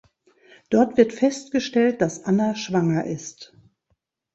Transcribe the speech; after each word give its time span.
Dort 0.71 0.97
wird 0.97 1.13
festgestellt, 1.13 2.01
dass 2.01 2.23
Anna 2.25 2.55
schwanger 2.55 3.05
ist. 3.05 3.55